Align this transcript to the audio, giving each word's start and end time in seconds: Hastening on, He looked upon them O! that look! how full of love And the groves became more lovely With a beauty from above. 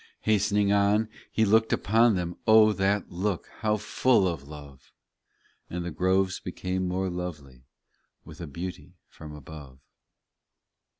Hastening 0.21 0.71
on, 0.71 1.09
He 1.31 1.45
looked 1.45 1.71
upon 1.71 2.15
them 2.15 2.35
O! 2.47 2.73
that 2.73 3.11
look! 3.11 3.47
how 3.59 3.77
full 3.77 4.27
of 4.27 4.47
love 4.47 4.91
And 5.69 5.85
the 5.85 5.91
groves 5.91 6.39
became 6.39 6.87
more 6.87 7.07
lovely 7.07 7.65
With 8.25 8.41
a 8.41 8.47
beauty 8.47 8.95
from 9.09 9.31
above. 9.35 9.77